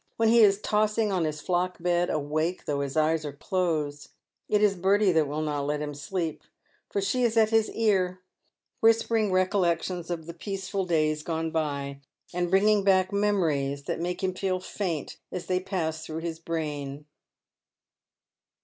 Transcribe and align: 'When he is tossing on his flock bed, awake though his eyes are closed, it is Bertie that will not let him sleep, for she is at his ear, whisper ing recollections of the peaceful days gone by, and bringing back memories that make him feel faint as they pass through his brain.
'When 0.17 0.29
he 0.29 0.39
is 0.39 0.59
tossing 0.59 1.11
on 1.11 1.25
his 1.25 1.41
flock 1.41 1.77
bed, 1.79 2.09
awake 2.09 2.65
though 2.65 2.79
his 2.81 2.97
eyes 2.97 3.23
are 3.23 3.33
closed, 3.33 4.09
it 4.49 4.59
is 4.63 4.73
Bertie 4.73 5.11
that 5.11 5.27
will 5.27 5.43
not 5.43 5.67
let 5.67 5.79
him 5.79 5.93
sleep, 5.93 6.41
for 6.89 7.01
she 7.01 7.21
is 7.23 7.37
at 7.37 7.51
his 7.51 7.69
ear, 7.69 8.19
whisper 8.79 9.15
ing 9.15 9.31
recollections 9.31 10.09
of 10.09 10.25
the 10.25 10.33
peaceful 10.33 10.85
days 10.85 11.21
gone 11.21 11.51
by, 11.51 12.01
and 12.33 12.49
bringing 12.49 12.83
back 12.83 13.13
memories 13.13 13.83
that 13.83 13.99
make 14.01 14.23
him 14.23 14.33
feel 14.33 14.59
faint 14.59 15.17
as 15.31 15.45
they 15.45 15.59
pass 15.59 16.03
through 16.03 16.21
his 16.21 16.39
brain. 16.39 17.05